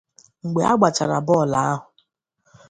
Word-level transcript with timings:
Mgbe 0.45 0.61
a 0.71 0.73
gbachara 0.79 1.17
bọọlụ 1.27 1.57
ahụ 1.69 1.83